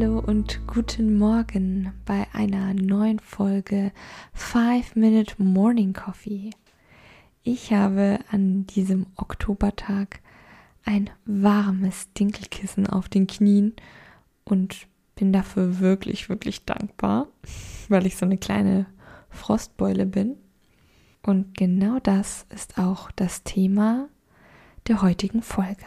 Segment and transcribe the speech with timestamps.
[0.00, 3.90] Hallo und guten Morgen bei einer neuen Folge
[4.32, 6.50] 5 Minute Morning Coffee.
[7.42, 10.20] Ich habe an diesem Oktobertag
[10.84, 13.74] ein warmes Dinkelkissen auf den Knien
[14.44, 17.26] und bin dafür wirklich, wirklich dankbar,
[17.88, 18.86] weil ich so eine kleine
[19.30, 20.36] Frostbeule bin.
[21.24, 24.08] Und genau das ist auch das Thema
[24.86, 25.86] der heutigen Folge.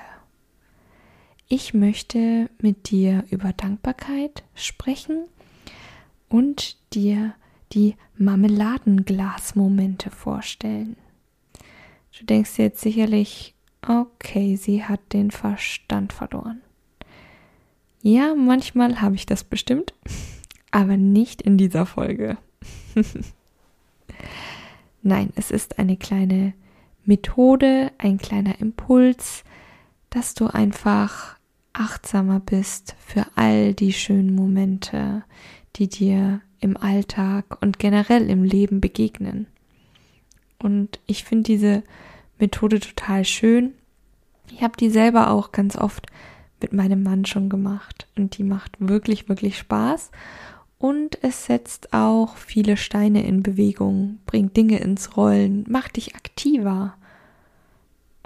[1.53, 5.25] Ich möchte mit dir über Dankbarkeit sprechen
[6.29, 7.35] und dir
[7.73, 10.95] die Marmeladenglasmomente vorstellen.
[12.17, 13.53] Du denkst jetzt sicherlich,
[13.85, 16.61] okay, sie hat den Verstand verloren.
[18.01, 19.93] Ja, manchmal habe ich das bestimmt,
[20.71, 22.37] aber nicht in dieser Folge.
[25.01, 26.53] Nein, es ist eine kleine
[27.03, 29.43] Methode, ein kleiner Impuls,
[30.11, 31.40] dass du einfach
[31.73, 35.23] achtsamer bist für all die schönen Momente,
[35.75, 39.47] die dir im Alltag und generell im Leben begegnen.
[40.59, 41.83] Und ich finde diese
[42.39, 43.73] Methode total schön.
[44.51, 46.07] Ich habe die selber auch ganz oft
[46.61, 50.11] mit meinem Mann schon gemacht und die macht wirklich, wirklich Spaß
[50.81, 56.95] und es setzt auch viele Steine in Bewegung, bringt Dinge ins Rollen, macht dich aktiver.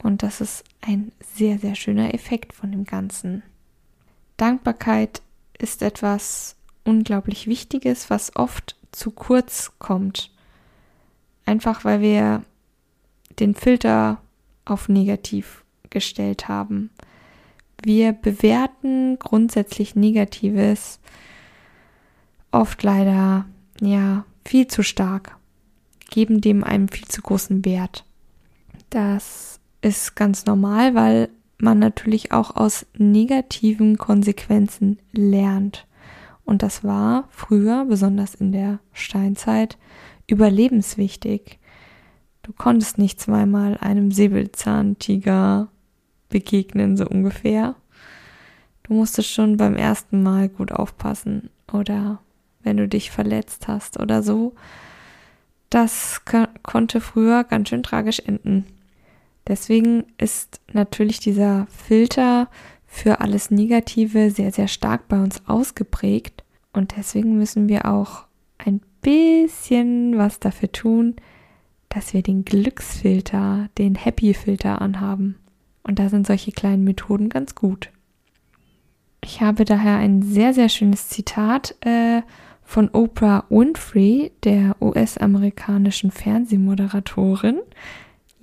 [0.05, 3.41] Und das ist ein sehr, sehr schöner Effekt von dem Ganzen.
[4.37, 5.23] Dankbarkeit
[5.57, 10.29] ist etwas unglaublich Wichtiges, was oft zu kurz kommt.
[11.43, 12.43] Einfach weil wir
[13.39, 14.21] den Filter
[14.63, 16.91] auf negativ gestellt haben.
[17.81, 20.99] Wir bewerten grundsätzlich Negatives
[22.51, 23.45] oft leider
[23.81, 25.35] ja viel zu stark,
[26.11, 28.05] geben dem einen viel zu großen Wert.
[28.91, 31.29] Das ist ganz normal, weil
[31.59, 35.85] man natürlich auch aus negativen Konsequenzen lernt.
[36.43, 39.77] Und das war früher, besonders in der Steinzeit,
[40.27, 41.59] überlebenswichtig.
[42.41, 45.69] Du konntest nicht zweimal einem Säbelzahntiger
[46.29, 47.75] begegnen, so ungefähr.
[48.83, 52.19] Du musstest schon beim ersten Mal gut aufpassen oder
[52.63, 54.55] wenn du dich verletzt hast oder so.
[55.69, 56.23] Das
[56.63, 58.65] konnte früher ganz schön tragisch enden.
[59.47, 62.49] Deswegen ist natürlich dieser Filter
[62.85, 66.43] für alles Negative sehr, sehr stark bei uns ausgeprägt.
[66.73, 68.25] Und deswegen müssen wir auch
[68.57, 71.15] ein bisschen was dafür tun,
[71.89, 75.37] dass wir den Glücksfilter, den Happy-Filter anhaben.
[75.83, 77.91] Und da sind solche kleinen Methoden ganz gut.
[79.23, 82.21] Ich habe daher ein sehr, sehr schönes Zitat äh,
[82.63, 87.59] von Oprah Winfrey, der US-amerikanischen Fernsehmoderatorin.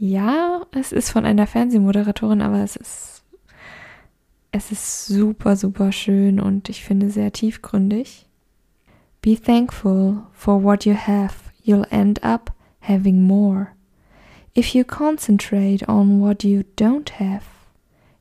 [0.04, 3.22] Ja, es ist von einer Fernsehmoderatorin, aber es ist,
[4.50, 8.26] es ist super, super schön und ich finde sehr tiefgründig.
[9.20, 11.36] Be thankful for what you have.
[11.64, 13.68] You'll end up having more.
[14.56, 17.44] If you concentrate on what you don't have,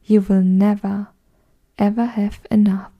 [0.03, 1.07] you will never,
[1.77, 2.91] ever have enough.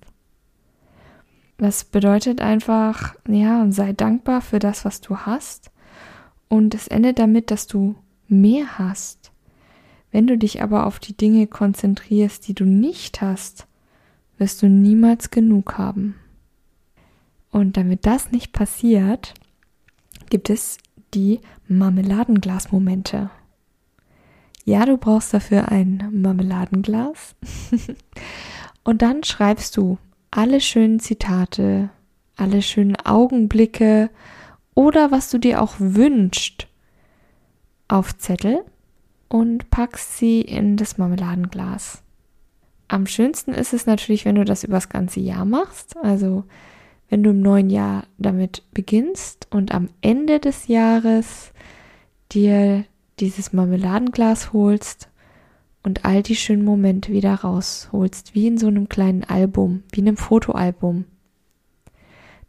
[1.59, 5.69] Das bedeutet einfach, ja, sei dankbar für das, was du hast.
[6.49, 7.93] Und es endet damit, dass du
[8.31, 9.31] mehr hast.
[10.11, 13.67] Wenn du dich aber auf die Dinge konzentrierst, die du nicht hast,
[14.37, 16.15] wirst du niemals genug haben.
[17.51, 19.33] Und damit das nicht passiert,
[20.29, 20.77] gibt es
[21.13, 23.29] die Marmeladenglasmomente.
[24.63, 27.35] Ja, du brauchst dafür ein Marmeladenglas.
[28.83, 29.97] Und dann schreibst du
[30.31, 31.89] alle schönen Zitate,
[32.35, 34.09] alle schönen Augenblicke
[34.73, 36.67] oder was du dir auch wünschst
[37.91, 38.63] auf Zettel
[39.27, 42.01] und packst sie in das Marmeladenglas.
[42.87, 46.45] Am schönsten ist es natürlich, wenn du das übers ganze Jahr machst, also
[47.09, 51.51] wenn du im neuen Jahr damit beginnst und am Ende des Jahres
[52.31, 52.85] dir
[53.19, 55.09] dieses Marmeladenglas holst
[55.83, 60.07] und all die schönen Momente wieder rausholst, wie in so einem kleinen Album, wie in
[60.07, 61.05] einem Fotoalbum.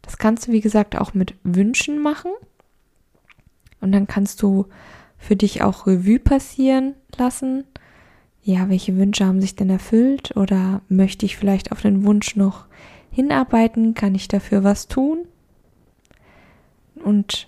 [0.01, 2.31] Das kannst du, wie gesagt, auch mit Wünschen machen.
[3.81, 4.67] Und dann kannst du
[5.23, 7.63] für dich auch Revue passieren lassen.
[8.43, 10.35] Ja, welche Wünsche haben sich denn erfüllt?
[10.35, 12.65] Oder möchte ich vielleicht auf den Wunsch noch
[13.09, 13.93] hinarbeiten?
[13.93, 15.19] Kann ich dafür was tun?
[17.03, 17.47] Und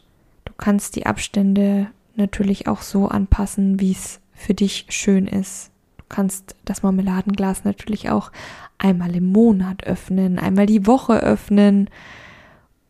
[0.58, 5.72] kannst die Abstände natürlich auch so anpassen, wie es für dich schön ist.
[5.98, 8.32] Du kannst das Marmeladenglas natürlich auch
[8.78, 11.90] einmal im Monat öffnen, einmal die Woche öffnen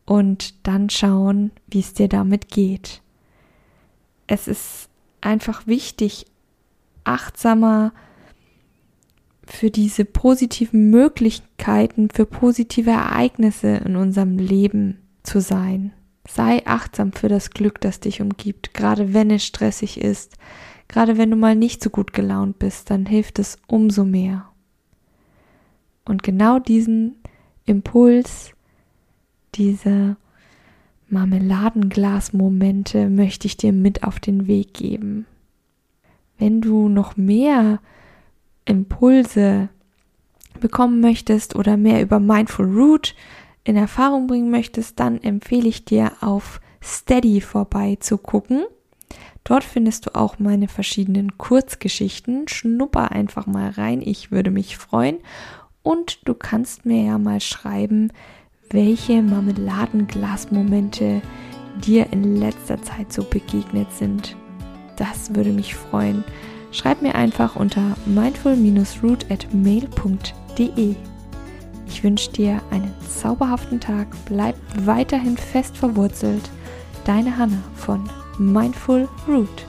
[0.05, 3.01] und dann schauen, wie es dir damit geht.
[4.27, 4.89] Es ist
[5.21, 6.25] einfach wichtig,
[7.03, 7.93] achtsamer
[9.45, 15.93] für diese positiven Möglichkeiten, für positive Ereignisse in unserem Leben zu sein.
[16.27, 20.37] Sei achtsam für das Glück, das dich umgibt, gerade wenn es stressig ist,
[20.87, 24.49] gerade wenn du mal nicht so gut gelaunt bist, dann hilft es umso mehr.
[26.05, 27.17] Und genau diesen
[27.65, 28.51] Impuls,
[29.53, 30.17] diese
[31.09, 35.25] Marmeladenglas-Momente möchte ich dir mit auf den Weg geben.
[36.37, 37.79] Wenn du noch mehr
[38.65, 39.69] Impulse
[40.59, 43.15] bekommen möchtest oder mehr über Mindful Root
[43.63, 48.63] in Erfahrung bringen möchtest, dann empfehle ich dir auf Steady vorbei zu gucken.
[49.43, 52.47] Dort findest du auch meine verschiedenen Kurzgeschichten.
[52.47, 55.17] Schnupper einfach mal rein, ich würde mich freuen.
[55.83, 58.11] Und du kannst mir ja mal schreiben,
[58.69, 61.21] welche Marmeladenglasmomente
[61.83, 64.35] dir in letzter Zeit so begegnet sind.
[64.97, 66.23] Das würde mich freuen.
[66.71, 70.95] Schreib mir einfach unter mindful-root at mail.de.
[71.87, 76.49] Ich wünsche dir einen zauberhaften Tag, bleib weiterhin fest verwurzelt.
[77.05, 79.65] Deine Hanna von Mindful Root.